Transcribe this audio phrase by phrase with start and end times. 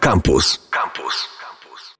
[0.00, 0.58] Campus.
[0.70, 1.28] Campus.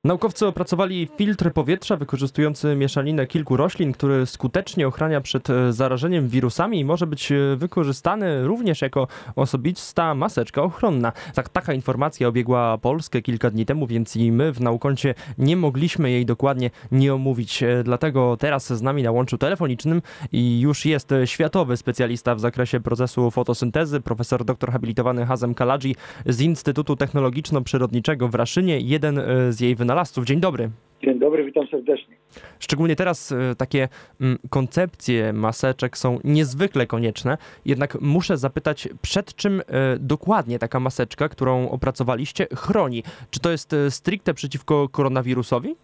[0.04, 6.80] Naukowcy opracowali filtr powietrza wykorzystujący mieszaninę kilku roślin, który skutecznie ochrania przed e, zarażeniem wirusami
[6.80, 11.12] i może być e, wykorzystany również jako osobista maseczka ochronna.
[11.34, 16.10] Tak, taka informacja obiegła Polskę kilka dni temu, więc i my w Naukoncie nie mogliśmy
[16.10, 17.62] jej dokładnie nie omówić.
[17.62, 20.02] E, dlatego teraz z nami na łączu telefonicznym
[20.32, 25.96] i już jest światowy specjalista w zakresie procesu fotosyntezy, profesor doktor habilitowany Hazem Kaladzi
[26.26, 30.24] z Instytutu Technologiczno-Przyrodniczego w Raszynie, jeden z jej wynalazców wynalazców.
[30.24, 30.70] Dzień dobry.
[31.02, 32.16] Dzień dobry, witam serdecznie.
[32.58, 33.88] Szczególnie teraz e, takie
[34.20, 39.62] mm, koncepcje maseczek są niezwykle konieczne, jednak muszę zapytać, przed czym e,
[39.98, 43.02] dokładnie taka maseczka, którą opracowaliście, chroni?
[43.30, 45.76] Czy to jest e, stricte przeciwko koronawirusowi?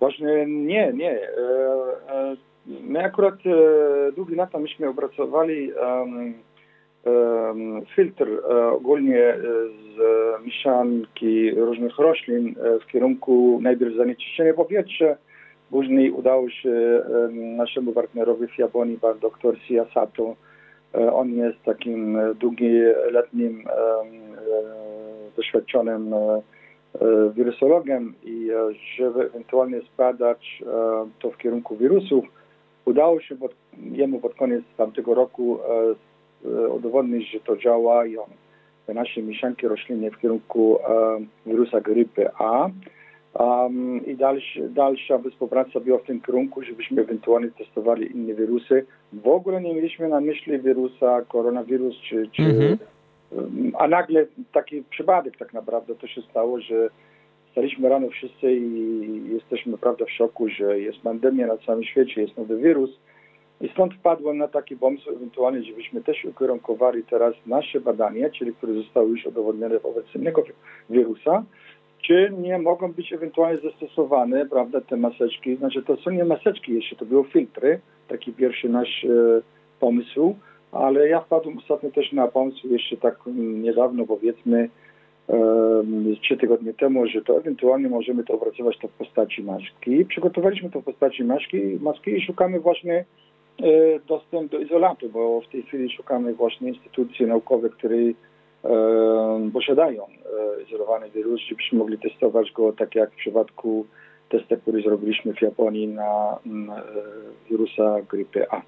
[0.00, 1.20] Właśnie nie, nie.
[2.66, 3.34] My akurat
[4.16, 5.70] długie lata myśmy opracowali
[7.96, 8.26] filtr
[8.72, 9.34] ogólnie
[9.96, 10.00] z
[10.46, 15.16] mieszanki różnych roślin w kierunku najpierw zanieczyszczenia powietrza,
[15.70, 17.02] później udało się
[17.32, 20.36] naszemu partnerowi w Japonii, pan dr Sia Sato,
[21.12, 23.64] on jest takim długoletnim
[25.36, 26.14] doświadczonym
[27.34, 28.48] wirusologiem i
[28.96, 30.62] żeby ewentualnie zbadać
[31.18, 32.24] to w kierunku wirusów,
[32.84, 33.54] udało się pod,
[33.92, 36.09] jemu pod koniec tamtego roku E,
[36.44, 38.16] udowodnić, że to działa i
[38.86, 42.70] te nasze mieszanki roślinne w kierunku e, wirusa grypy A.
[43.34, 48.86] Um, I dalszy, dalsza współpraca była w tym kierunku, żebyśmy ewentualnie testowali inne wirusy.
[49.12, 52.76] W ogóle nie mieliśmy na myśli wirusa, koronawirus, czy, czy mm-hmm.
[53.78, 56.88] a nagle taki przypadek tak naprawdę to się stało, że
[57.52, 62.36] staliśmy rano wszyscy i jesteśmy prawda w szoku, że jest pandemia na całym świecie, jest
[62.36, 62.90] nowy wirus
[63.60, 68.74] i stąd wpadłem na taki pomysł ewentualnie, żebyśmy też ukierunkowali teraz nasze badania, czyli które
[68.74, 70.42] zostały już udowodnione wobec innego
[70.90, 71.44] wirusa,
[72.02, 75.56] czy nie mogą być ewentualnie zastosowane, prawda, te maseczki.
[75.56, 79.08] Znaczy to są nie maseczki jeszcze, to były filtry, taki pierwszy nasz e,
[79.80, 80.34] pomysł,
[80.72, 83.16] ale ja wpadłem ostatnio też na pomysł jeszcze tak
[83.62, 84.68] niedawno, powiedzmy,
[86.22, 90.04] trzy tygodnie temu, że to ewentualnie możemy to opracować to w postaci maski.
[90.04, 93.04] Przygotowaliśmy to w postaci maski, maski i szukamy właśnie
[94.06, 98.12] dostęp do izolatu, bo w tej chwili szukamy właśnie instytucji naukowych, które e,
[99.52, 103.86] posiadają e, izolowany wirus, żebyśmy mogli testować go tak jak w przypadku
[104.28, 106.38] testu, który zrobiliśmy w Japonii na
[107.50, 108.62] wirusa grypy A.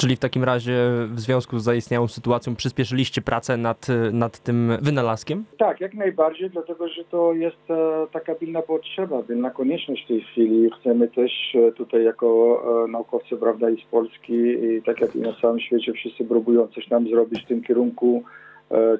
[0.00, 0.76] Czyli w takim razie
[1.08, 5.44] w związku z zaistniałą sytuacją przyspieszyliście pracę nad, nad tym wynalazkiem?
[5.58, 10.20] Tak, jak najbardziej, dlatego że to jest e, taka pilna potrzeba, pilna konieczność w tej
[10.20, 10.70] chwili.
[10.80, 15.20] Chcemy też e, tutaj jako e, naukowcy, prawda, i z Polski, i tak jak i
[15.20, 18.22] na całym świecie wszyscy próbują coś nam zrobić w tym kierunku.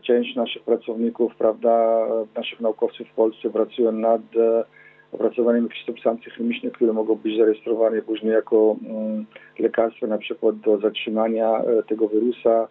[0.03, 4.20] Część naszych pracowników, prawda, naszych naukowców w Polsce pracują nad
[5.13, 9.27] opracowaniem substancji chemicznych, które mogą być zarejestrowane później jako mm,
[9.59, 12.69] lekarstwo na przykład do zatrzymania e, tego wirusa.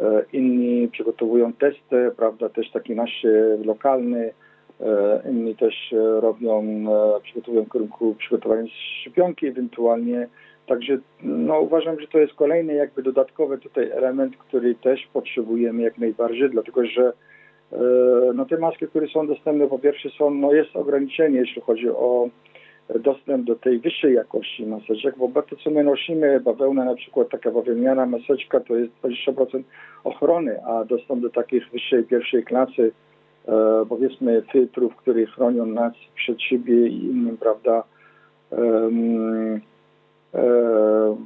[0.00, 3.26] E, inni przygotowują testy, prawda, też taki nasz
[3.64, 4.32] lokalny,
[4.80, 6.84] e, inni też robią,
[7.22, 8.62] przygotowują w kierunku przygotowania
[9.00, 10.28] szczepionki ewentualnie.
[10.66, 15.98] Także no, uważam, że to jest kolejny jakby dodatkowy tutaj element, który też potrzebujemy jak
[15.98, 17.12] najbardziej, dlatego że
[18.34, 22.28] no te maski, które są dostępne, po pierwsze są, no jest ograniczenie, jeśli chodzi o
[22.94, 27.50] dostęp do tej wyższej jakości maseczek, bo to, co my nosimy, bawełna na przykład, taka
[27.50, 29.62] bawełniana maseczka, to jest 20%
[30.04, 32.92] ochrony, a dostęp do takich wyższej, pierwszej klasy,
[33.48, 33.52] e,
[33.88, 37.82] powiedzmy, filtrów, które chronią nas przed siebie i innym, prawda,
[38.52, 38.58] e,
[40.34, 41.16] e,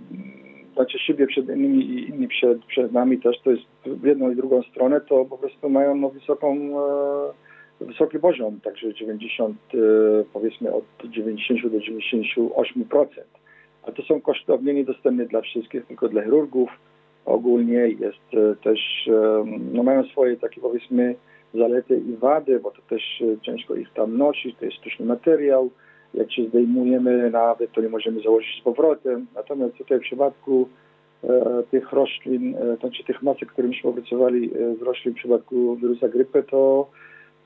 [0.74, 4.36] znaczy siebie przed innymi i inni przed, przed nami też, to jest w jedną i
[4.36, 6.56] drugą stronę, to po prostu mają no, wysoką,
[7.80, 9.78] e, wysoki poziom, także 90, e,
[10.32, 13.06] powiedzmy od 90 do 98%.
[13.82, 16.70] A to są kosztownie niedostępne dla wszystkich, tylko dla chirurgów
[17.24, 21.14] ogólnie jest e, też, e, no mają swoje takie powiedzmy
[21.54, 25.70] zalety i wady, bo to też e, ciężko ich tam nosić, to jest sztuczny materiał,
[26.14, 29.26] jak się zdejmujemy nawet, to nie możemy założyć z powrotem.
[29.34, 30.68] Natomiast tutaj w przypadku
[31.24, 35.76] e, tych roślin, e, znaczy tych masek, które myśmy opracowali e, z roślin w przypadku
[35.76, 36.86] wirusa grypy, to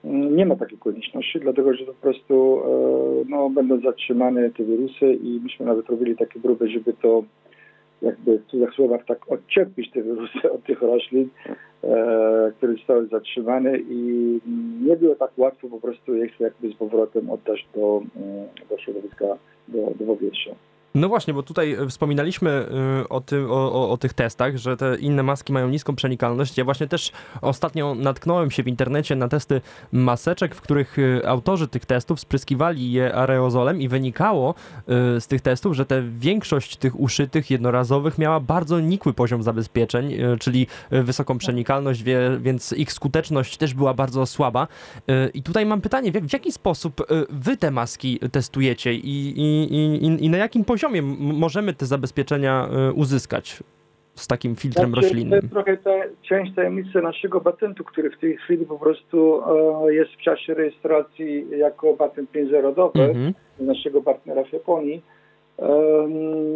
[0.05, 2.62] mm, nie ma takiej konieczności, dlatego że po prostu
[3.28, 7.25] no, będą zatrzymane te wirusy i myśmy nawet robili takie próby, żeby to
[8.04, 11.28] jakby w słowach tak odczepić te wirusy od tych roślin,
[11.84, 14.40] e, które zostały zatrzymane i
[14.86, 19.26] nie było tak łatwo po prostu je jakby z powrotem oddać do, mm, do środowiska,
[19.68, 20.50] do, do powietrza.
[20.96, 24.96] No właśnie, bo tutaj e, wspominaliśmy e, o, tym, o, o, tych testach, że te
[24.96, 26.58] inne maski mają niską przenikalność.
[26.58, 29.61] Ja właśnie też ostatnio natknąłem się w internecie na testy
[29.93, 34.55] maseczek, w których e, autorzy tych testów spryskiwali je aerozolem i wynikało
[35.19, 40.67] z tych testów, że te większość tych uszytych jednorazowych miała bardzo nikły poziom zabezpieczeń, czyli
[40.91, 42.02] wysoką przenikalność,
[42.41, 44.69] więc ich skuteczność też była bardzo słaba.
[45.35, 50.31] I tutaj mam pytanie, w jaki sposób wy te maski testujecie i, i, i, i
[50.31, 53.62] na jakim poziomie poziomie możemy te zabezpieczenia e, uzyskać
[54.14, 55.31] z takim filtrem znaczy, roślinnym?
[55.31, 55.90] To jest trochę ta,
[56.22, 59.42] część tajemnicy naszego patentu, który w tej chwili po prostu
[59.86, 63.32] e, jest w czasie rejestracji jako patent międzynarodowy mm-hmm.
[63.58, 65.02] naszego partnera w Japonii.
[65.58, 65.69] E,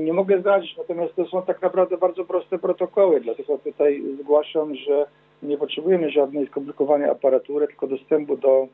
[0.04, 5.06] nie mogę zdradzić, natomiast to są tak naprawdę bardzo proste protokoły, dlatego tutaj zgłaszam, że
[5.42, 8.68] nie potrzebujemy żadnej skomplikowanej aparatury, tylko dostępu do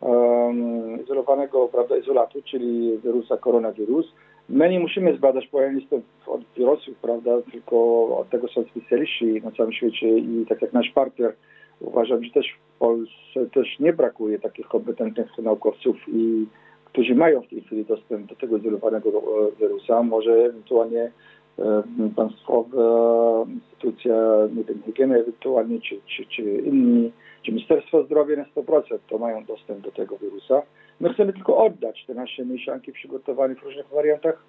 [0.00, 4.06] um, izolowanego prawda, izolatu, czyli wirusa koronawirus.
[4.48, 5.96] My nie musimy zbadać pojemnictwa
[6.26, 7.76] od wirusów, prawda, tylko
[8.18, 11.34] od tego są specjaliści na całym świecie i tak jak nasz partner
[11.80, 16.46] uważam, że też w Polsce też nie brakuje takich kompetentnych naukowców i
[16.84, 19.22] którzy mają w tej chwili dostęp do tego izolowanego e,
[19.60, 20.02] wirusa.
[20.02, 21.10] Może ewentualnie
[21.58, 21.82] e,
[22.16, 24.14] państwowa instytucja,
[24.56, 27.12] nie wiem, higieny ewentualnie, czy, czy, czy inni
[27.42, 30.62] czy Ministerstwo Zdrowia na 100% to mają dostęp do tego wirusa.
[31.00, 34.42] My chcemy tylko oddać te nasze mieszanki przygotowane w różnych wariantach,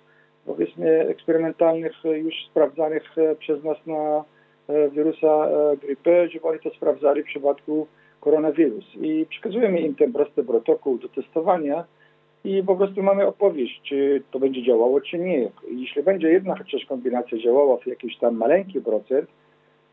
[0.46, 4.24] powiedzmy, eksperymentalnych, już sprawdzanych e, przez nas na
[4.68, 7.88] e, wirusa e, grypy, żeby oni to sprawdzali w przypadku
[8.22, 8.86] koronawirus.
[9.02, 11.84] I przekazujemy im ten prosty protokół do testowania
[12.44, 15.50] i po prostu mamy opowieść, czy to będzie działało, czy nie.
[15.72, 19.30] Jeśli będzie jedna chociaż kombinacja działała w jakiś tam maleńki procent,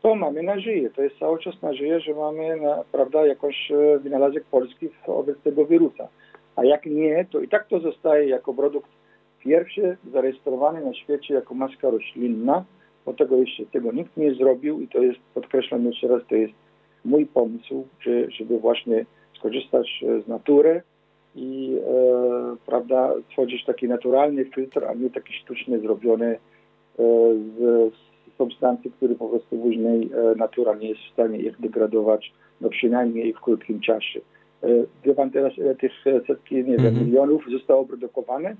[0.01, 0.89] to mamy nadzieję.
[0.89, 2.59] To jest cały czas nadzieja, że mamy
[2.91, 6.07] prawda, jakąś wynalazek polski wobec tego wirusa.
[6.57, 8.89] A jak nie, to i tak to zostaje jako produkt
[9.39, 12.65] pierwszy zarejestrowany na świecie jako maska roślinna,
[13.05, 16.53] bo tego jeszcze tego nikt nie zrobił i to jest, podkreślam jeszcze raz, to jest
[17.05, 17.87] mój pomysł,
[18.27, 19.05] żeby właśnie
[19.35, 20.81] skorzystać e, z natury
[21.35, 26.39] i e, prawda, tworzyć taki naturalny filtr, a nie taki sztucznie zrobiony e,
[27.57, 27.93] z,
[28.37, 33.33] substancji, które po prostu później e, natura nie jest w stanie ich degradować, no przynajmniej
[33.33, 34.21] w krótkim czasie.
[34.67, 37.05] E, wie pan teraz, ile tych e, setki, nie wiem, mm -hmm.
[37.05, 38.55] milionów zostało produkowane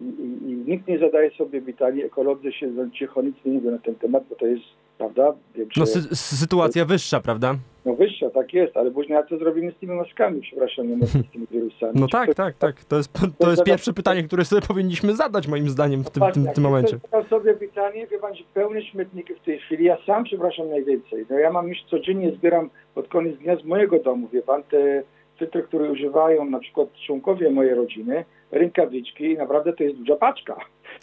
[0.00, 3.78] i, i, i, nikt nie zadaje sobie pytania, ekolodzy się cicho nic nie mówią na
[3.78, 4.64] ten temat, bo to jest
[4.98, 5.34] prawda?
[5.54, 5.80] Większe...
[5.80, 7.54] No sy sytuacja wyższa, prawda?
[7.84, 11.46] No wyższa, tak jest, ale później co zrobimy z tymi maskami, przepraszam, nie z tymi
[11.52, 11.92] wirusami?
[11.94, 12.84] No tak, to, tak, tak.
[12.84, 16.20] To jest, to, to jest pierwsze pytanie, które sobie powinniśmy zadać moim zdaniem w tym,
[16.20, 16.98] Właśnie, tym, tym momencie.
[17.10, 21.26] To sobie pytanie, wie pan, że pełne śmietniki w tej chwili, ja sam przepraszam najwięcej.
[21.30, 25.02] No ja mam już codziennie zbieram pod koniec dnia z mojego domu, wie pan, te
[25.38, 30.56] filtry, które używają na przykład członkowie mojej rodziny, rękawiczki, naprawdę to jest duża paczka.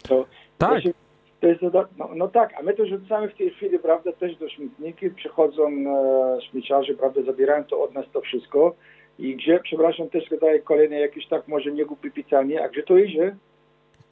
[0.08, 0.26] To,
[0.58, 0.70] tak.
[0.70, 0.92] To się,
[1.40, 1.62] to jest,
[1.98, 5.68] no, no, tak, a my to rzucamy w tej chwili, prawda, też do śmietniki, przychodzą
[5.68, 8.74] e, śmieciarze, prawda, zabierają to od nas to wszystko
[9.18, 12.98] i gdzie, przepraszam, też dodaję kolejne jakieś tak może nie głupie pytanie, a gdzie to
[12.98, 13.36] idzie?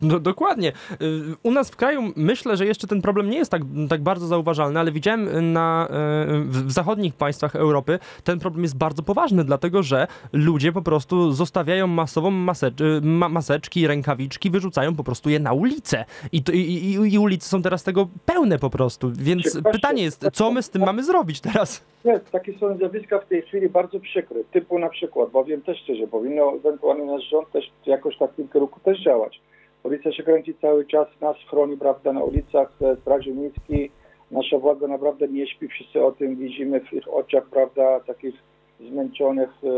[0.02, 0.72] No dokładnie.
[1.02, 4.26] Y, u nas w kraju myślę, że jeszcze ten problem nie jest tak, tak bardzo
[4.26, 9.82] zauważalny, ale widziałem na, y, w zachodnich państwach Europy ten problem jest bardzo poważny, dlatego
[9.82, 15.38] że ludzie po prostu zostawiają masową masecz, y, ma, maseczki, rękawiczki, wyrzucają po prostu je
[15.38, 16.04] na ulicę.
[16.32, 19.12] I, to, i, i, I ulice są teraz tego pełne po prostu.
[19.12, 21.84] Więc pytanie jest, co my z tym mamy zrobić teraz?
[22.04, 24.44] Nie, takie są zjawiska w tej chwili bardzo przykre.
[24.52, 28.36] Typu na przykład, bo wiem też szczerze, powinno ewentualnie nasz rząd też jakoś tak w
[28.36, 29.40] tym kierunku też działać
[29.82, 33.90] Policja się kręci cały czas, nas chroni, prawda, na ulicach, e, Straży Miejskiej,
[34.30, 38.34] nasza władza naprawdę nie śpi, wszyscy o tym widzimy w ich oczach, prawda, takich
[38.80, 39.68] zmęczonych, e,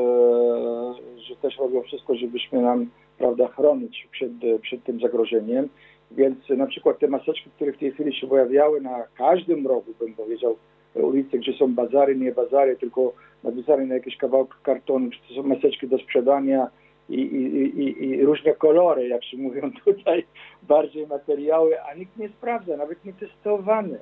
[1.29, 4.33] że też robią wszystko, żebyśmy nam, prawda, chronić przed,
[4.63, 5.69] przed tym zagrożeniem.
[6.11, 10.15] Więc na przykład te maseczki, które w tej chwili się pojawiały na każdym rogu, bym
[10.15, 10.57] powiedział,
[10.95, 13.13] ulicy, gdzie są bazary, nie bazary, tylko
[13.45, 16.69] napisane na jakiś kawałek kartonu, czy to są maseczki do sprzedania,
[17.09, 20.27] i, i, i, i różne kolory, jak się mówią tutaj,
[20.63, 23.99] bardziej materiały, a nikt nie sprawdza, nawet nie testowany.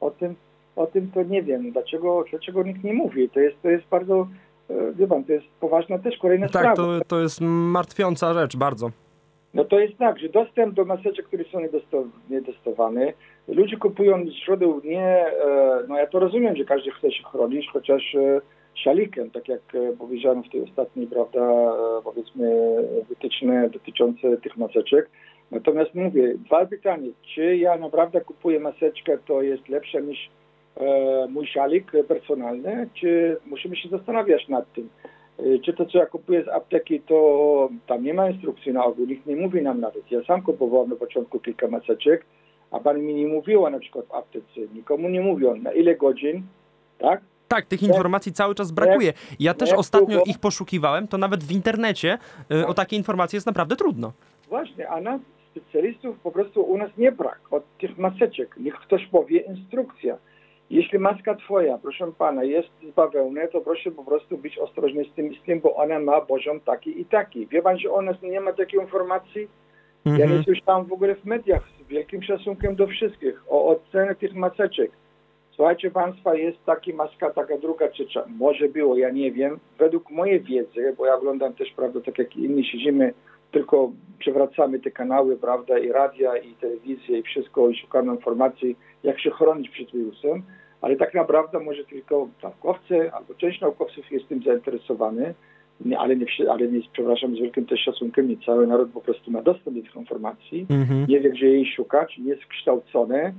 [0.00, 0.34] O tym,
[0.76, 3.30] o tym to nie wiem, dlaczego, dlaczego nikt nie mówi.
[3.30, 4.28] To jest, to jest bardzo,
[4.70, 6.98] e, wie pan, to jest poważna też kolejna tak, sprawa.
[6.98, 8.90] Tak, to, to jest martwiąca rzecz, bardzo.
[9.54, 11.58] No to jest tak, że dostęp do maseczek, które są
[12.30, 13.12] nietestowane,
[13.48, 18.14] ludzie kupują źródeł nie, e, no ja to rozumiem, że każdy chce się chronić, chociaż
[18.14, 18.40] e,
[18.74, 22.76] szalikiem, tak jak e, powiedziałem w tej ostatniej, prawda, e, powiedzmy
[23.08, 25.10] wytyczne dotyczące tych maseczek.
[25.50, 27.08] Natomiast mówię, dwa pytania.
[27.34, 30.30] Czy ja naprawdę kupuję maseczkę, to jest lepsze niż
[30.76, 34.88] e, mój szalik personalny, czy musimy się zastanawiać nad tym.
[35.40, 39.06] Y, Czy to, co ja kupuję z apteki, to tam nie ma instrukcji na ogół,
[39.06, 40.10] nikt nie mówi nam nawet.
[40.10, 42.24] Ja sam kupowałem na początku kilka maseczek,
[42.70, 46.42] a pani mi nie mówiła na przykład w aptece, nikomu nie mówią na ile godzin,
[46.98, 47.20] tak?
[47.52, 49.12] Tak, tych informacji cały czas brakuje.
[49.40, 52.18] Ja też ostatnio ich poszukiwałem, to nawet w internecie
[52.52, 54.12] y, o takie informacje jest naprawdę trudno.
[54.48, 58.56] Właśnie, a nas, specjalistów, po prostu u nas nie brak od tych maseczek.
[58.60, 60.16] Niech ktoś powie instrukcja.
[60.70, 65.12] Jeśli maska twoja, proszę pana, jest z bawełny, to proszę po prostu być ostrożny z
[65.14, 67.46] tym z tym, bo ona ma poziom taki i taki.
[67.46, 69.48] Wie pan, że u nas nie ma takiej informacji?
[70.04, 70.38] Ja Mhm.
[70.38, 74.90] nie słyszałem w ogóle w mediach z wielkim szacunkiem do wszystkich o ocenie tych maseczek.
[75.56, 78.24] Słuchajcie Państwa, jest taka maska, taka druga, czy trzecia.
[78.38, 79.58] Może było, ja nie wiem.
[79.78, 83.14] Według mojej wiedzy, bo ja oglądam też, prawda, tak jak inni siedzimy,
[83.50, 89.20] tylko przewracamy te kanały, prawda, i radia, i telewizję, i wszystko, i szukamy informacji, jak
[89.20, 90.42] się chronić przed wirusem,
[90.80, 95.34] ale tak naprawdę może tylko naukowcy, albo część naukowców jest tym zainteresowany,
[95.84, 99.30] nie, ale, nie, ale nie, przepraszam, z wielkim też szacunkiem, nie cały naród po prostu
[99.30, 101.06] ma dostęp do tych informacji Mhm.
[101.08, 103.34] nie wie, gdzie jej szukać, nie jest kształcony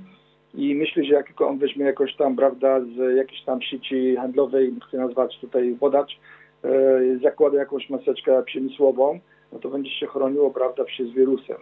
[0.54, 4.74] i myślę, że jak tylko on weźmie jakoś tam, prawda, z jakiejś tam sieci handlowej,
[4.88, 6.18] chcę nazwać tutaj podacz,
[6.64, 9.18] e, zakłada jakąś maseczkę przemysłową,
[9.52, 11.56] no to będzie się chroniło, prawda, przez wirusem.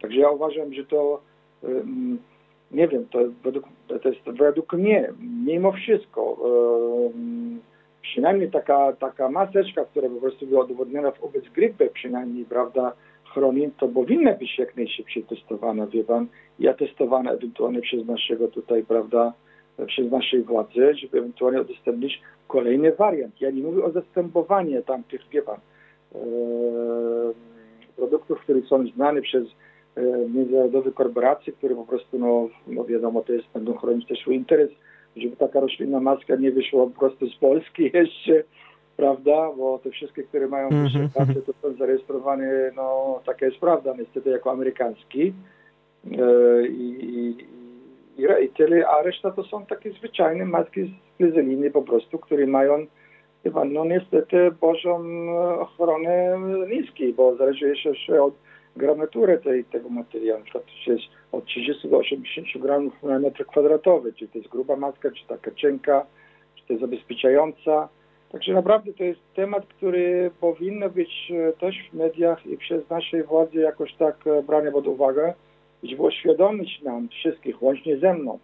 [0.00, 1.20] Także ja uważam, że to,
[2.70, 3.64] nie wiem, to, według,
[4.02, 5.12] to jest według mnie,
[5.46, 6.36] mimo wszystko,
[8.02, 12.92] przynajmniej taka, taka maseczka, która po prostu była udowodniona wobec grypy przynajmniej, prawda,
[13.38, 16.26] chroni, to powinna być jak najszybciej testowana, wie pan,
[16.58, 19.32] i testowana ewentualnie przez naszego tutaj, prawda,
[19.86, 23.40] przez naszej władze, żeby ewentualnie udostępnić kolejny wariant.
[23.40, 25.56] Ja nie mówię o zastępowaniu tamtych, wie pan,
[26.14, 26.18] e,
[27.96, 29.44] produktów, które są znane przez
[29.96, 30.02] e,
[30.34, 34.70] międzynarodowe korporacje, które po prostu, no, no wiadomo, to jest, będą chronić też swój interes,
[35.16, 38.44] żeby taka roślinna maska nie wyszła po prostu z Polski jeszcze,
[38.98, 43.94] prawda, bo te wszystkie, które mają Mhm, wyższe to są zarejestrowane, no taka jest prawda,
[43.98, 45.32] niestety jako amerykański.
[46.12, 47.46] E, i, i,
[48.44, 52.86] i, tyle, a reszta to są takie zwyczajne maski z glyzeliny po prostu, które mają
[53.42, 56.34] chyba, no niestety poziom e, ochrony
[56.68, 58.34] niski, bo zależy jeszcze od
[58.76, 63.46] gramatury tej, tego materiału, na przykład to jest od 30 do 80 gramów na metr
[63.46, 66.06] kwadratowy, czy to jest gruba maska, czy taka cienka,
[66.54, 67.88] czy to jest zabezpieczająca.
[68.32, 73.24] Także naprawdę to jest temat, który powinno być e, też w mediach i przez naszej
[73.24, 75.34] władzy jakoś tak e, brany pod uwagę,
[75.82, 78.38] żeby uświadomić nam wszystkich, łącznie ze mną,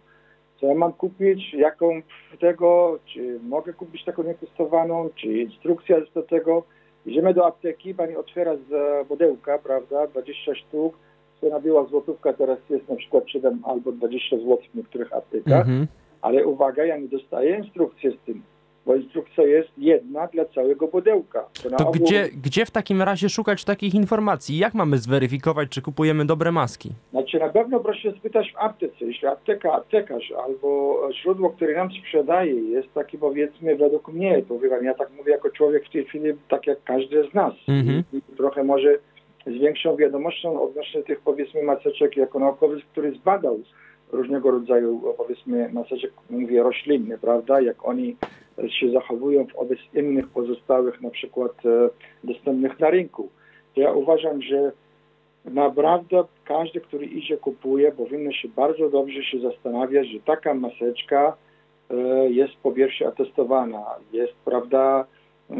[0.59, 2.01] co ja mam kupić, jaką
[2.39, 6.63] tego, czy mogę kupić taką nietestowaną, czy instrukcja jest do tego.
[7.05, 10.97] Idziemy do apteki, pani otwiera z e, pudełka, prawda, 20 sztuk,
[11.41, 15.59] cena była złotówka, teraz jest na przykład 7 albo 20 zł w niektórych aptekach.
[15.61, 15.87] Mhm.
[16.21, 18.41] Ale uwaga, ja nie dostaję instrukcji z tym,
[18.85, 21.45] bo instrukcja jest jedna dla całego pudełka.
[21.77, 24.57] To ogół- gdzie, gdzie w takim razie szukać takich informacji?
[24.57, 26.91] Jak mamy zweryfikować, czy kupujemy dobre maski?
[27.11, 28.95] Znaczy na pewno proszę spytać w aptece.
[29.05, 34.93] Jeśli apteka, aptekarz albo źródło, które nam sprzedaje jest taki powiedzmy według mnie, powiem, ja
[34.93, 37.53] tak mówię jako człowiek w tej chwili, tak jak każdy z nas.
[37.67, 38.03] Mhm.
[38.37, 38.97] Trochę może
[39.47, 43.59] z większą wiadomością odnośnie tych powiedzmy maseczek jako naukowiec, który zbadał
[44.11, 48.15] różnego rodzaju powiedzmy maseczek, mówię roślinne, prawda, jak oni
[48.69, 51.89] się zachowują wobec innych pozostałych na przykład e,
[52.23, 53.29] dostępnych na rynku.
[53.75, 54.71] To ja uważam, że
[55.45, 61.37] naprawdę każdy, który idzie, kupuje, powinno się bardzo dobrze się zastanawiać, że taka maseczka
[61.89, 61.95] e,
[62.29, 63.83] jest po pierwsze atestowana,
[64.13, 65.05] jest, prawda,
[65.49, 65.55] e,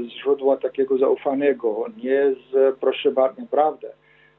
[0.00, 3.88] z źródła takiego zaufanego, nie z, proszę bardzo, naprawdę.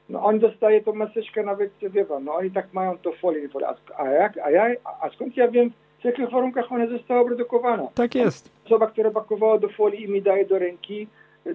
[0.08, 3.48] No on dostaje tą maseczkę nawet, wie pan, no oni tak mają to folię,
[3.96, 4.66] a, jak, a, ja,
[5.00, 7.88] a skąd ja wiem, w jakich warunkach ona została produkowana?
[7.94, 8.50] Tak jest.
[8.66, 11.06] Osoba, która pakowała do folii i mi daje do ręki,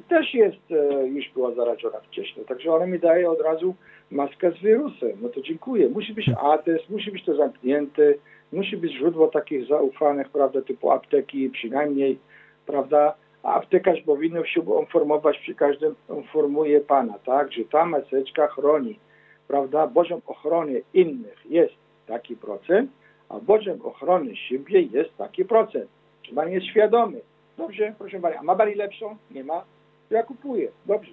[0.08, 2.46] też jest, e, już była zarażona wcześniej.
[2.46, 3.76] Także ona mi daje od razu
[4.12, 5.12] maskę z wirusem.
[5.22, 5.90] No to dziękuję.
[5.90, 8.14] Musi być atest, musi być to zamknięte,
[8.54, 12.20] musi być źródło takich zaufanych, prawda, typu apteki przynajmniej,
[12.66, 19.00] prawda, a aptekarz powinien się informować przy każdym, informuje pana, tak, że ta maseczka chroni,
[19.48, 21.74] prawda, poziom ochrony innych jest
[22.08, 22.92] taki procent,
[23.30, 25.86] a poziom ochrony siebie jest taki procent.
[26.22, 27.22] Czy pan jest świadomy?
[27.58, 29.16] Dobrze, proszę pana, a ma pani lepszą?
[29.32, 29.64] Nie ma?
[30.10, 31.12] To ja kupuję, dobrze.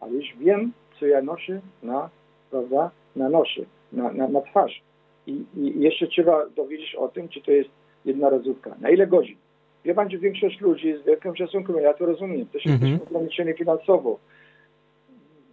[0.00, 2.10] Ale już wiem, co ja noszę na,
[2.50, 4.82] prawda, na noszę, na, na, na twarz.
[5.26, 7.70] I, I jeszcze trzeba dowiedzieć o tym, czy to jest
[8.04, 8.74] jednorazówka.
[8.80, 9.36] Na ile godzin?
[9.84, 12.90] Wie pan, że większość ludzi z wielkim szacunkiem, ja to rozumiem, też Mhm.
[12.90, 14.18] jesteśmy ograniczeni finansowo.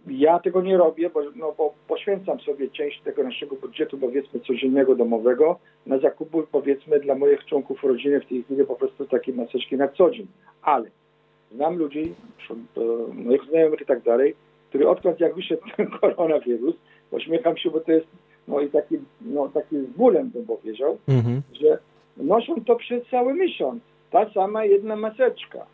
[0.06, 4.94] Ja tego nie robię, bo, no, bo poświęcam sobie część tego naszego budżetu, powiedzmy, codziennego,
[4.94, 9.76] domowego, na zakupy, powiedzmy, dla moich członków rodziny w tej chwili po prostu takie maseczki
[9.76, 10.26] na co dzień.
[10.62, 10.90] Ale
[11.52, 12.14] znam ludzi,
[13.12, 14.34] moich znajomych i tak dalej,
[14.68, 16.74] który odkąd jak wyszedł ten koronawirus,
[17.10, 18.06] uśmiecham się, bo to jest
[18.48, 21.42] no i taki, no, taki z bólem bym powiedział, mhm.
[21.60, 21.78] że
[22.16, 23.82] noszą to przez cały miesiąc.
[24.10, 25.66] Ta sama jedna maseczka.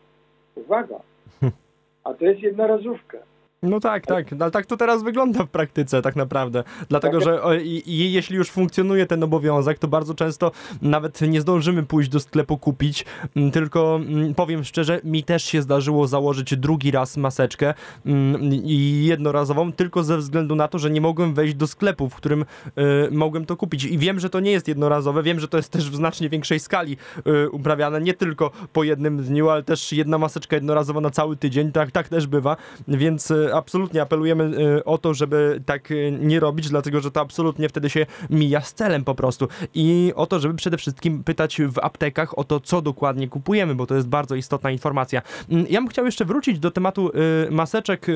[0.55, 0.99] Uwaga.
[2.03, 3.17] A to jest jednorazówka.
[3.63, 6.63] No tak, tak, ale tak to teraz wygląda w praktyce tak naprawdę.
[6.89, 7.27] Dlatego, tak.
[7.27, 11.83] że o, i, i, jeśli już funkcjonuje ten obowiązek, to bardzo często nawet nie zdążymy
[11.83, 16.91] pójść do sklepu kupić, mm, tylko mm, powiem szczerze, mi też się zdarzyło założyć drugi
[16.91, 17.73] raz maseczkę
[18.05, 22.15] mm, i jednorazową, tylko ze względu na to, że nie mogłem wejść do sklepu, w
[22.15, 23.83] którym y, mogłem to kupić.
[23.83, 26.59] I wiem, że to nie jest jednorazowe, wiem, że to jest też w znacznie większej
[26.59, 26.97] skali
[27.27, 31.71] y, uprawiane, nie tylko po jednym dniu, ale też jedna maseczka jednorazowa na cały tydzień,
[31.71, 34.43] tak, tak też bywa, więc y, absolutnie apelujemy
[34.77, 38.61] y, o to, żeby tak y, nie robić, dlatego że to absolutnie wtedy się mija
[38.61, 39.47] z celem po prostu.
[39.73, 43.87] I o to, żeby przede wszystkim pytać w aptekach o to, co dokładnie kupujemy, bo
[43.87, 45.21] to jest bardzo istotna informacja.
[45.49, 47.11] Mm, ja bym chciał jeszcze wrócić do tematu
[47.47, 48.07] y, maseczek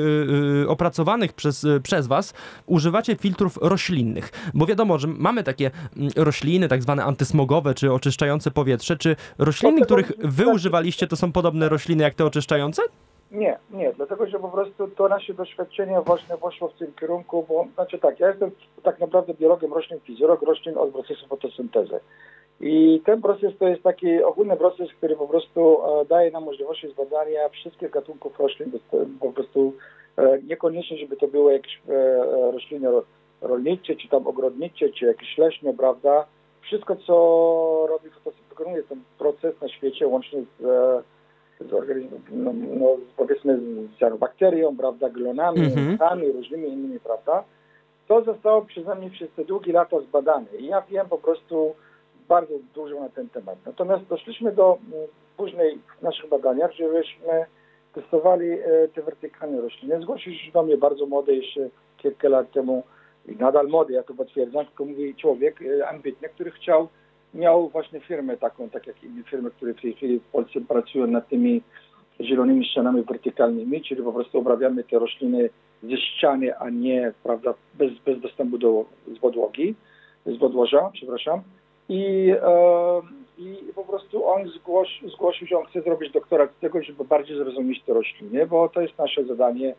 [0.68, 2.34] opracowanych przez, przez Was.
[2.66, 8.52] Używacie filtrów roślinnych, bo wiadomo, że mamy takie mm, rośliny, tak zwane antysmogowe, czy oczyszczające
[8.52, 8.98] powietrze.
[8.98, 12.82] Czy rośliny, których Wy używaliście, to są podobne rośliny jak te oczyszczające?
[13.32, 17.68] Nie, nie, dlatego że po prostu to nasze doświadczenie właśnie poszło w tym kierunku, bo
[17.74, 18.52] znaczy tak, ja jestem
[18.84, 22.00] tak naprawdę biologiem roślin, fizjolog roślin od procesu fotosyntezy.
[22.62, 26.86] I ten proces to jest taki ogólny proces, który po prostu e, daje nam możliwość
[26.94, 28.72] zbadania wszystkich gatunków roślin,
[29.20, 29.74] po prostu
[30.18, 32.90] e, niekoniecznie, żeby to były jakieś e, rośliny
[33.42, 36.26] rolnicze, czy tam ogrodnicze, czy jakieś leśne, prawda?
[36.62, 40.64] Wszystko, co robi fotosyntezy, ten proces na świecie, łącznie z
[41.70, 43.60] z organizmem, no, no, powiedzmy
[44.00, 46.34] z bakterią, prawda, glonami, mm -hmm.
[46.34, 47.44] różnymi innymi, prawda,
[48.08, 51.76] to zostało przeze mnie przez te długie lata zbadane i ja wiem po prostu
[52.28, 53.56] bardzo dużo na ten temat.
[53.66, 57.46] Natomiast doszliśmy do mm, później w naszych badaniach, żebyśmy
[57.94, 60.02] testowali e, te wertykalne rośliny.
[60.02, 62.84] Zgłosił się do mnie bardzo młody jeszcze kilka lat temu
[63.28, 66.88] i nadal młody, ja to potwierdzam, tylko mówię człowiek e, ambitny, który chciał
[67.34, 71.08] miał właśnie firmę taką, tak jak inne firmy, które w tej chwili w Polsce pracują
[71.08, 71.62] nad tymi
[72.22, 75.50] zielonymi ścianami wertykalnymi, czyli po prostu obrabiamy te rośliny
[75.84, 79.76] ze ściany, a nie prawda, bez, bez dostępu do z podłogi,
[80.26, 81.42] z podłoża, przepraszam.
[81.90, 83.02] I, e,
[83.38, 87.38] I po prostu on zgłoś, zgłosił, że on chce zrobić doktorat z tego, żeby bardziej
[87.38, 89.76] zrozumieć te rośliny, bo to jest nasze zadanie e,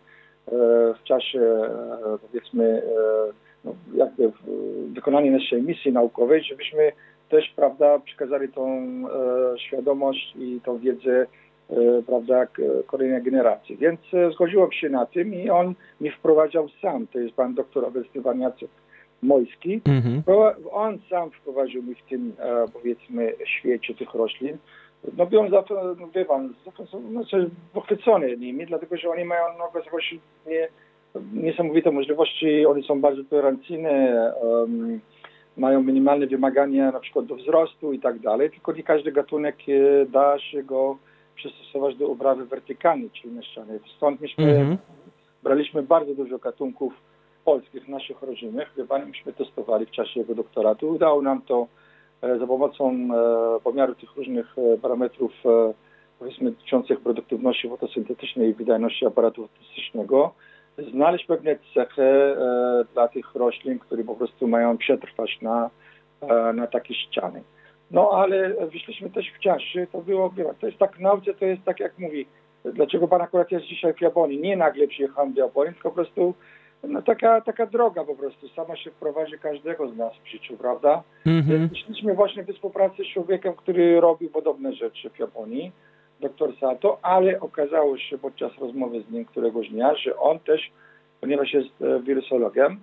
[0.94, 3.32] w czasie, e, powiedzmy, e,
[3.64, 4.32] no, jakby
[4.92, 6.92] wykonanie naszej misji naukowej, żebyśmy
[7.32, 11.26] też, prawda, przekazali tą e, świadomość i tą wiedzę,
[11.70, 12.46] e, prawda,
[12.86, 13.76] kolejnej generacji.
[13.76, 17.84] Więc e, zgodziłem się na tym i on mi wprowadzał sam, to jest pan doktor
[17.84, 18.70] obecny pan Jacek
[19.22, 19.80] Mojski.
[19.84, 20.22] Mhm.
[20.72, 22.32] On sam wprowadził mi w tym,
[22.72, 24.58] powiedzmy, świecie tych roślin.
[25.16, 26.54] No byłem za to, no, wie pan,
[27.10, 29.70] znaczy pochwycony nimi, dlatego że oni mają no,
[30.46, 30.68] nie,
[31.32, 35.00] niesamowite możliwości, one są bardzo tolerancyjne, um,
[35.56, 40.06] mają minimalne wymagania na przykład do wzrostu i tak dalej, tylko nie każdy gatunek e,
[40.06, 40.98] da się go
[41.34, 43.78] przystosować do uprawy wertykalnej, czyli na ścianie.
[43.96, 44.76] Stąd myśmy mm -hmm.
[45.42, 46.92] braliśmy bardzo dużo gatunków
[47.44, 48.74] polskich, naszych rodzimych,
[49.06, 50.88] myśmy testowali w czasie jego doktoratu.
[50.88, 51.66] Udało nam to
[52.22, 55.32] e, za pomocą e, pomiaru tych różnych parametrów
[56.18, 60.34] powiedzmy dotyczących produktywności fotosyntetycznej i wydajności aparatu fotosyntetycznego
[60.78, 62.36] znaleźć pewne cechy e,
[62.94, 65.70] dla tych roślin, które po prostu mają przetrwać na,
[66.20, 67.42] e, na takie ściany.
[67.90, 71.80] No ale wyszliśmy też w to było, to jest tak w nauce, to jest tak
[71.80, 72.26] jak mówi,
[72.64, 76.34] dlaczego pan akurat jest dzisiaj w Japonii, nie nagle przyjechałem do Japonii, tylko po prostu
[76.82, 81.02] no, taka, taka droga po prostu, sama się wprowadzi każdego z nas w życiu, prawda?
[81.26, 81.68] Mm -hmm.
[81.68, 85.72] Wyszliśmy właśnie w współpracy z człowiekiem, który robił podobne rzeczy w Japonii,
[86.22, 90.70] doktor Sato, ale okazało się podczas rozmowy z nim któregoś dnia, że on też,
[91.20, 92.80] ponieważ jest e, wirusologiem,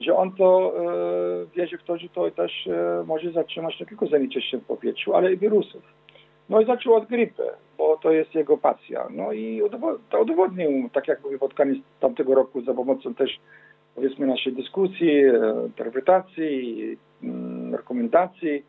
[0.00, 4.06] że on to e, wierzy w to, że to też e, może zatrzymać nie tylko
[4.06, 5.82] zanieczyszczeń w powietrzu, ale i wirusów.
[6.48, 7.42] No i zaczął od grypy,
[7.78, 9.08] bo to jest jego pasja.
[9.10, 9.62] No i
[10.10, 13.40] to udowodnił, tak jak mówię, spotkanie z tamtego roku za pomocą też
[13.94, 15.22] powiedzmy naszej dyskusji,
[15.64, 18.64] interpretacji, mm, rekomendacji,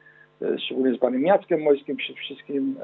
[0.66, 2.76] szczególnie z panem Jackiem Mojskim przede wszystkim,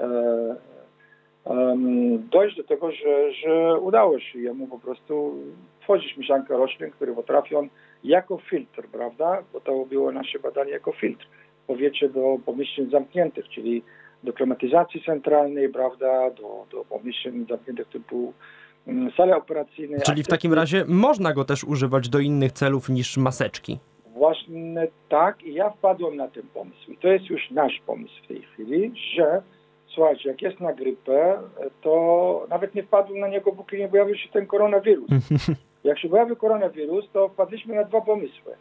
[2.32, 5.34] dojść do tego, że, że udało się jemu po prostu
[5.82, 7.68] tworzyć mieszankę roślin, które potrafią
[8.04, 9.44] jako filtr, prawda?
[9.54, 11.28] Bo to było nasze badanie jako filtr
[11.68, 13.84] powietrze do pomieszczeń zamkniętych, czyli
[14.24, 18.34] do klimatyzacji centralnej, prawda, do, do pomieszczeń zamkniętych typu
[18.88, 20.02] mm, sale operacyjne.
[20.02, 23.80] Czyli w takim razie można go też używać do innych celów niż maseczki.
[24.14, 26.92] Właśnie tak i ja wpadłem na ten pomysł.
[26.92, 29.42] I to jest już nasz pomysł w tej chwili, że
[29.94, 31.40] słuchajcie, jak jest na grypę,
[31.82, 35.10] to nawet nie wpadł na niego, póki nie pojawił się ten koronawirus.
[35.84, 38.54] Jak się pojawił koronawirus, to wpadliśmy na dwa pomysły.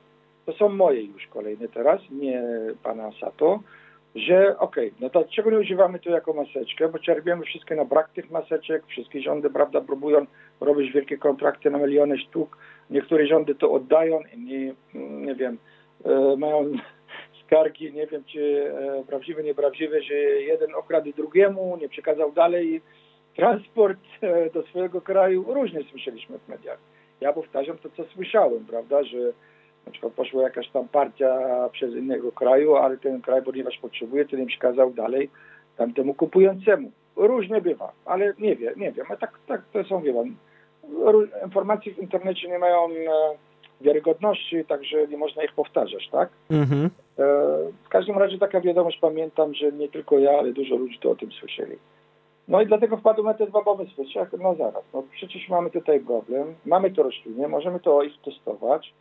[0.46, 2.42] To są moje już kolejne teraz, nie
[2.82, 3.60] pana Sato,
[4.14, 7.84] że okej, okay, no to czego nie używamy tu jako maseczkę, bo czerpiemy wszystkie na
[7.84, 10.26] brak tych maseczek, wszystkie rządy, prawda, próbują
[10.60, 12.58] robić wielkie kontrakty na miliony sztuk,
[12.90, 15.58] niektóre rządy to oddają, inni, nie wiem,
[16.04, 16.72] e, mają
[17.52, 22.82] skargi, nie wiem czy e, prawdziwe, nieprawdziwe, że jeden okradł drugiemu, nie przekazał dalej
[23.36, 25.44] transport e, do swojego kraju.
[25.48, 26.78] Różnie słyszeliśmy w mediach.
[27.20, 29.18] Ja powtarzam to, co słyszałem, prawda, że
[29.86, 31.38] na przykład poszła jakaś tam partia
[31.72, 35.30] przez innego kraju, ale ten kraj, ponieważ potrzebuje, to nie przekazał dalej
[35.76, 36.90] tamtemu kupującemu.
[37.16, 39.06] Różnie bywa, ale nie wiem, nie wiem.
[39.08, 40.34] A tak, tak to są, wie pan,
[41.44, 43.36] informacje w internecie nie mają e,
[43.80, 46.28] wiarygodności, także nie można ich powtarzać, tak?
[46.50, 46.84] Mhm.
[46.84, 47.01] E,
[47.84, 51.14] w każdym razie taka wiadomość pamiętam, że nie tylko ja, ale dużo ludzi to o
[51.14, 51.76] tym słyszeli.
[52.48, 54.04] No i dlatego wpadłem na te dwa pomysły.
[54.40, 58.94] No zaraz, no przecież mamy tutaj problem, mamy to rośliny, możemy to ich testować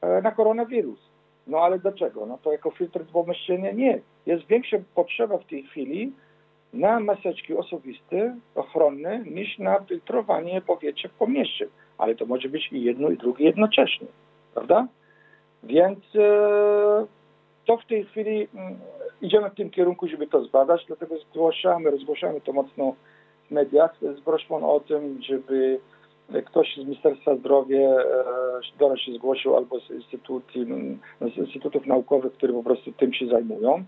[0.00, 0.98] e, na koronawirus.
[1.46, 2.26] No ale dlaczego?
[2.26, 4.00] No to jako filtr pomyślenia nie.
[4.26, 6.12] Jest większa potrzeba w tej chwili
[6.72, 11.68] na maseczki osobiste, ochronne, niż na filtrowanie powietrza w pomieście.
[11.98, 14.06] Ale to może być i jedno, i drugie jednocześnie,
[14.54, 14.86] prawda?
[15.62, 17.06] Więc e,
[17.66, 18.78] to w tej chwili mm,
[19.22, 22.94] idziemy w tym kierunku, żeby to zbadać, dlatego zgłaszamy, rozgłaszamy to mocno
[23.48, 25.80] w mediach z prośbą o tym, żeby
[26.44, 28.04] ktoś z Ministerstwa Zdrowia e,
[28.78, 29.84] do nas się zgłosił albo z,
[31.20, 33.84] z instytutów naukowych, które po prostu tym się zajmują.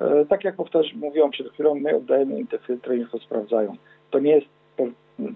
[0.00, 3.18] E, tak jak powtarzam, mówiłem przed chwilą, my oddajemy im te filtry i niech to
[3.18, 3.76] sprawdzają.
[4.10, 4.84] To nie jest, to,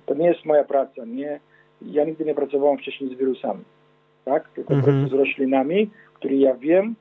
[0.06, 1.04] to, nie jest moja praca.
[1.04, 1.40] Nie,
[1.82, 3.64] ja nigdy nie pracowałem wcześniej z wirusami,
[4.24, 4.48] tak?
[4.48, 5.10] tylko mm -hmm.
[5.10, 6.94] z roślinami, które ja wiem,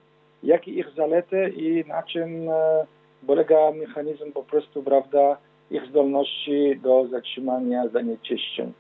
[0.45, 2.86] jakie ich zalety i na czym e,
[3.27, 5.38] polega mechanizm po prostu, prawda,
[5.71, 8.73] ich zdolności do zatrzymania zanieczyszczeń.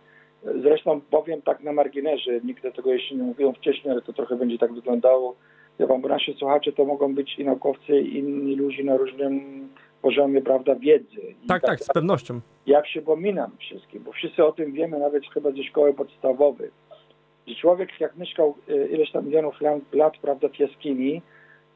[0.61, 4.57] Zresztą powiem tak na marginesie, nigdy tego jeszcze nie mówiłem wcześniej, ale to trochę będzie
[4.57, 5.35] tak wyglądało.
[5.79, 9.67] Ja wam, bo nasi słuchacze to mogą być i naukowcy, i inni ludzie na różnym
[10.01, 11.21] poziomie, prawda, wiedzy.
[11.43, 12.39] I tak, tak, tak, z pewnością.
[12.67, 16.69] Ja przypominam wszystkim, bo wszyscy o tym wiemy, nawet chyba ze szkoły podstawowej,
[17.47, 19.55] że człowiek jak mieszkał e, ileś tam milionów
[19.93, 21.21] lat, prawda, w jaskini,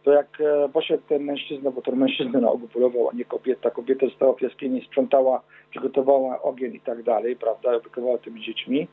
[0.04, 3.72] to jak e, poszedł ten mężczyzna, bo to mężczyzna na ogół polował, a nie kobieta,
[3.72, 8.88] kobieta została w jaskini, sprzątała, przygotowała ogień i tak dalej, prawda, opiekowała tymi dziećmi,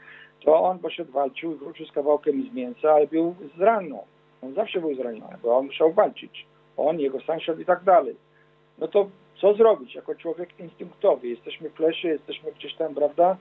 [0.44, 4.02] to on poszedł, walczył i wrócił z kawałkiem z mięsa, ale był zranną.
[4.42, 6.46] On zawsze był zraniony, bo on musiał walczyć.
[6.76, 8.16] On, jego sąsiad i tak dalej.
[8.78, 9.08] No to
[9.40, 11.28] co zrobić jako człowiek instynktowy?
[11.28, 13.36] Jesteśmy w lesie, jesteśmy gdzieś tam, prawda,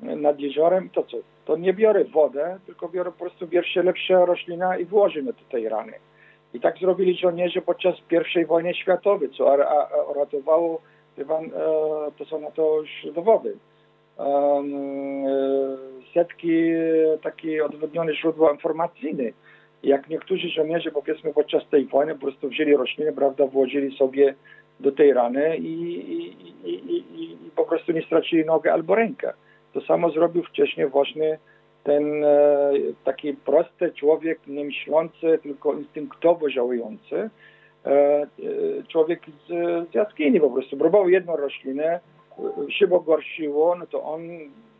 [0.00, 1.16] nad jeziorem, to co?
[1.44, 5.68] To nie biorę wodę, tylko biorę po prostu wiersze lepsza roślina i włożę na tej
[5.68, 5.92] rany.
[6.54, 7.94] I tak zrobili żołnierze podczas
[8.36, 9.56] I wojny światowej, co
[10.10, 10.80] uratowało,
[11.28, 11.50] pan, e,
[12.18, 13.56] to są na to już dowody.
[14.18, 14.62] E,
[16.14, 16.70] setki
[17.22, 19.24] takie odwodnione źródła informacyjne.
[19.82, 24.34] Jak niektórzy żołnierze, powiedzmy, podczas tej wojny po prostu wzięli rośliny, prawda, włożyli sobie
[24.80, 25.72] do tej rany i,
[26.12, 29.32] i, i, i, po prostu nie stracili nogę albo rękę.
[29.72, 31.38] To samo zrobił wcześniej właśnie
[31.88, 32.72] ten e,
[33.04, 38.28] taki prosty człowiek, nie myślący, tylko instynktowo działający, e, e,
[38.88, 39.48] człowiek z,
[39.90, 40.76] z jaskini po prostu.
[40.76, 42.00] Próbował jedną roślinę,
[42.68, 44.20] się pogorszyło, no to on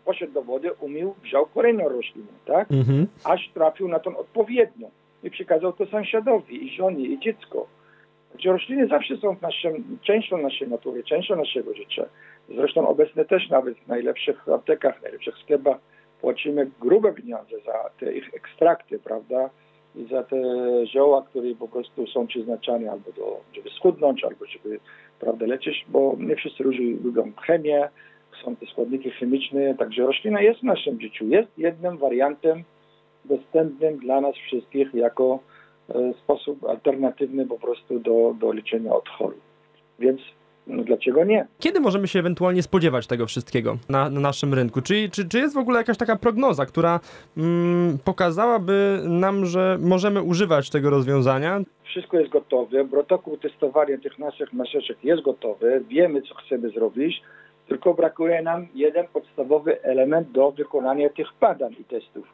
[0.05, 2.71] poszedł do wody, umył, wziął kolejną roślinę, tak?
[2.71, 3.07] Mhm.
[3.25, 4.91] Aż trafił na tą odpowiednią
[5.23, 7.67] i przekazał to sąsiadowi, i żonie, i dziecko.
[8.35, 12.05] Gdzie rośliny zawsze są naszym, częścią naszej natury, częścią naszego życia.
[12.49, 15.79] Zresztą obecne też nawet w najlepszych aptekach, najlepszych sklepach
[16.21, 19.51] płacimy grube pieniądze za te ich ekstrakty, prawda?
[19.97, 20.37] I za te
[20.87, 24.81] zioła, które po prostu są przeznaczane albo do, żeby schudnąć, albo żeby,
[25.21, 26.65] prawda, leczyć, bo nie wszyscy
[27.05, 27.89] lubią chemię,
[28.45, 32.65] są te składniki chemiczne, także roślina jest w naszym życiu, jest jednym wariantem
[33.25, 35.39] dostępnym dla nas wszystkich jako
[35.89, 39.37] e, sposób alternatywny po prostu do, do leczenia odchodu.
[39.99, 40.21] Więc
[40.69, 41.47] no dlaczego nie?
[41.59, 44.83] Kiedy możemy się ewentualnie spodziewać tego wszystkiego na, na naszym rynku?
[44.83, 47.01] Czy, czy, czy jest w ogóle jakaś taka prognoza, która
[47.37, 51.61] mm, pokazałaby nam, że możemy używać tego rozwiązania?
[51.85, 57.23] Wszystko jest gotowe, protokół testowania tych naszych maseczek jest gotowy, wiemy co chcemy zrobić,
[57.69, 62.27] tylko brakuje nam jeden podstawowy element do wykonania tych badań i testów.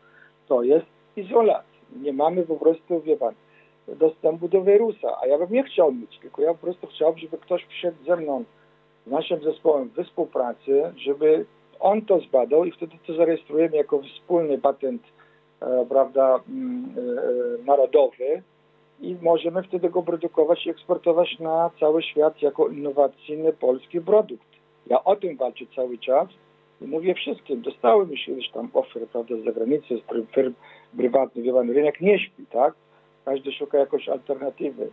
[0.49, 1.75] To jest izolacja.
[2.03, 3.35] Nie mamy po prostu, wie pan,
[3.88, 7.38] dostępu do wirusa, a ja bym nie chciał mieć, tylko ja po prostu chciałbym, żeby
[7.38, 8.44] ktoś przyszedł ze mną,
[9.07, 11.47] z naszym zespołem we współpracy, żeby
[11.81, 15.03] on to zbadał i wtedy to zarejestrujemy jako wspólny patent,
[15.61, 18.42] e, prawda, mm, e, narodowy
[19.01, 24.49] i możemy wtedy go produkować i eksportować na cały świat jako innowacyjny polski produkt.
[24.87, 26.29] Ja o tym walczę cały czas
[26.81, 27.62] i mówię wszystkim.
[27.62, 30.55] Dostały mi się kiedyś tam oferty prawda, z zagranicy, z firm
[30.97, 31.44] prywatnych.
[31.44, 32.75] Wie pan, rynek nie śpi, tak?
[33.25, 34.91] Każdy szuka jakoś alternatywy.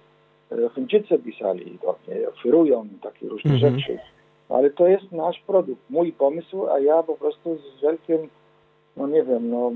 [0.76, 3.80] Chińczycy pisali do mnie, oferują takie różne Mhm.
[3.80, 4.00] rzeczy.
[4.50, 8.30] Ale to jest nasz produkt, mój pomysł, a ja po prostu z wielkim,
[8.98, 9.72] no nie wiem, no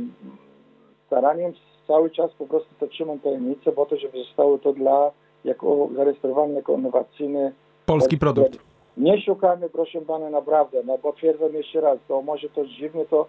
[1.08, 1.54] staraniem
[1.88, 5.12] cały czas po prostu to trzymam tajemnicę, po to, żeby zostało to dla,
[5.44, 7.54] jako zarejestrowane jako innowacyjny
[7.86, 8.60] Polski produkt.
[8.98, 13.26] nie szukamy, proszę pana, naprawdę, no bo twierdzę jeszcze raz, to może to dziwnie to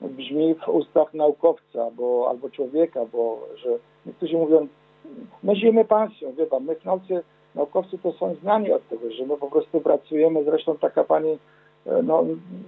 [0.00, 3.68] brzmi w ustach naukowca bo, albo człowieka, bo że
[4.06, 4.66] niektórzy mówią,
[5.42, 7.22] my żyjemy pasją, wie pan, my w nauce,
[7.54, 11.38] naukowcy to są znani od tego, że my po prostu pracujemy, zresztą taka pani,
[11.86, 12.24] e, no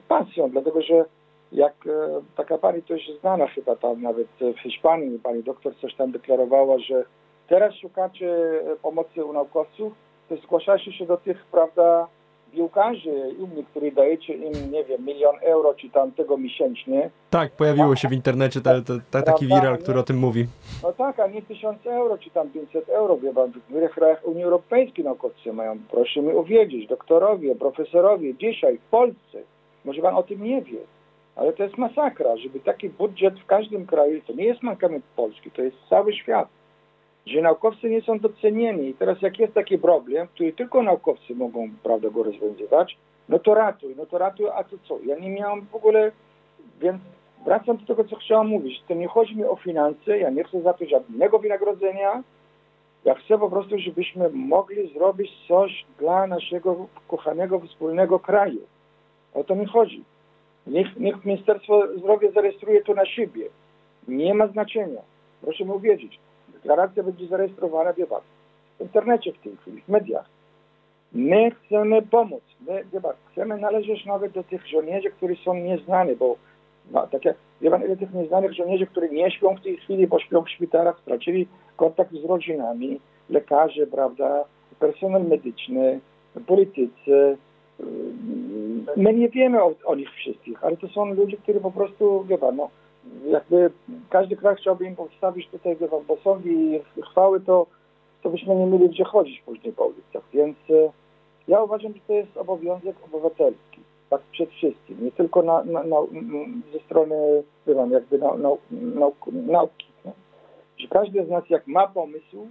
[0.09, 1.05] pasją, dlatego że
[1.53, 5.94] jak e, taka pani to już znana chyba tam nawet w Hiszpanii, pani doktor coś
[5.94, 7.05] tam deklarowała, że
[7.48, 9.92] teraz szukacie e, pomocy u naukowców,
[10.29, 12.09] to zgłaszajcie się do tych, prawda,
[12.52, 17.11] piłkarzy innych, których dajecie im, nie wiem, milion euro czy tam tego miesięcznie.
[17.30, 20.46] Tak, pojawiło się w internecie te, te, te, taki viral, który o tym mówi.
[20.82, 24.44] No tak, a nie tysiąc euro czy tam 500 euro, wie pan, w krajach Unii
[24.44, 25.78] Europejskiej naukowcy mają.
[25.90, 29.38] Proszę mi uwiedzieć, doktorowie, profesorowie, dzisiaj w Polsce,
[29.84, 30.78] może pan o tym nie wie,
[31.37, 35.50] ale to jest masakra, żeby taki budżet w każdym kraju, to nie jest mankament Polski,
[35.50, 36.48] to jest cały świat,
[37.28, 38.88] że naukowcy nie są docenieni.
[38.88, 43.54] I teraz jak jest taki problem, który tylko naukowcy mogą, prawda, go rozwiązywać, no to
[43.54, 44.98] ratuj, no to ratuj, a to co?
[45.06, 46.12] Ja nie miałem w ogóle,
[46.80, 47.02] więc
[47.44, 48.82] wracam do tego, co chciałam mówić.
[48.88, 52.22] To nie chodzi mi o finanse, ja nie chcę za to żadnego wynagrodzenia.
[53.04, 58.60] Ja chcę po prostu, żebyśmy mogli zrobić coś dla naszego kochanego, wspólnego kraju.
[59.34, 60.04] O to mi chodzi.
[60.66, 63.48] Niech, niech Ministerstwo Zdrowia zarejestruje to na siebie.
[64.08, 65.00] Nie ma znaczenia.
[65.42, 66.18] Proszę mi uwierzyć.
[66.62, 70.27] Deklaracja będzie zarejestrowana, w internecie w tej chwili, w mediach.
[71.12, 72.42] My chcemy pomóc.
[72.66, 76.37] My, wie pan, chcemy należeć nawet do tych żołnierzy, którzy są nieznani, bo
[76.90, 80.07] no, tak jak, wie pan, ile tych nieznanych żołnierzy, którzy nie śpią w tej chwili,
[80.07, 84.44] bo śpią w szpitalach, stracili kontakt z rodzinami, lekarze, prawda,
[84.79, 86.01] personel medyczny,
[86.47, 87.37] politycy.
[88.97, 92.38] My nie wiemy o, o nich wszystkich, ale to są ludzie, którzy po prostu, wie
[92.38, 92.71] pan, no,
[93.26, 93.70] jakby
[94.11, 96.50] każdy kraj chciałby im postawić tutaj, wie pan, posągi
[96.96, 97.66] i chwały, to,
[98.22, 100.22] to byśmy nie mieli gdzie chodzić później po ulicach.
[100.32, 100.92] Więc e,
[101.48, 103.80] ja uważam, że to jest obowiązek obywatelski,
[104.11, 105.96] tak przed wszystkim, nie tylko na, na, na,
[106.72, 109.87] ze strony, wie pan, jakby na, na, nauk- nauki.
[110.04, 110.12] Nie?
[110.78, 112.46] Że każdy z nas, jak ma pomysł,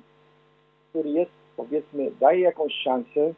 [0.89, 3.33] który jest, powiedzmy, daje jakąś szansę,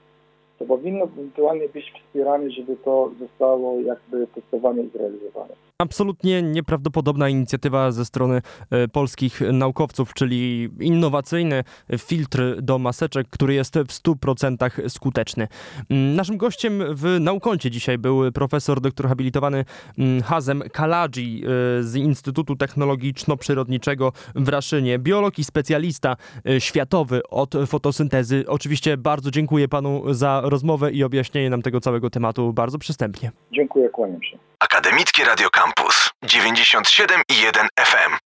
[0.59, 5.68] to powinno ewentualnie być wspierane, żeby to zostało jakby testowane i zrealizowane.
[5.81, 11.63] Absolutnie nieprawdopodobna inicjatywa ze strony e, polskich naukowców, czyli innowacyjny
[11.97, 15.47] filtr do maseczek, który jest w 100% skuteczny.
[15.89, 19.65] Mm, Naszym gościem w Naukoncie dzisiaj był profesor doktor habilitowany
[19.97, 26.15] mm, Hazem Kaladzi e, z Instytutu Technologiczno-Przyrodniczego w Raszynie, biolog i specjalista
[26.45, 28.43] e, światowy od fotosyntezy.
[28.47, 33.31] Oczywiście bardzo dziękuję panu za rozmowę i objaśnienie nam tego całego tematu bardzo przystępnie.
[33.51, 34.48] Dziękuję, kłaniam się.
[34.79, 38.15] Akademickie Radio Campus 97,1 FM.